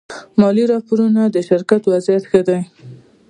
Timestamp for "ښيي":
2.31-2.59